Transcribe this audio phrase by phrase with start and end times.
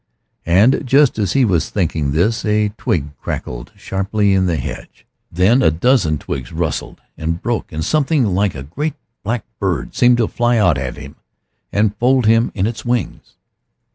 [0.47, 5.05] And just as he was thinking this a twig cracked sharply in the hedge.
[5.31, 10.17] Then a dozen twigs rustled and broke, and something like a great black bird seemed
[10.17, 11.17] to fly out at him
[11.71, 13.35] and fold him in its wings.